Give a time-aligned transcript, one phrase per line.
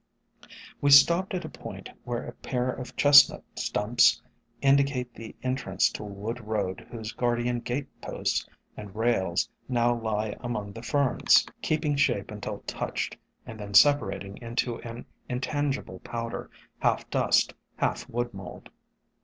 [0.81, 4.19] We stopped at a point where a pair of Chestnut stumps
[4.59, 10.35] indicate the entrance to a wood road whose guardian gate posts and rails now lie
[10.39, 14.49] among the Ferns, keeping shape until touched, and then sepa 132 SOME HUMBLE ORCHIDS rating
[14.49, 16.49] into an intangible powder,
[16.79, 18.71] half dust, half wood mold.